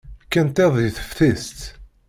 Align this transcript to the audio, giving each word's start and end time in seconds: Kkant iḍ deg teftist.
Kkant 0.25 0.57
iḍ 0.65 0.73
deg 0.81 0.93
teftist. 0.97 1.59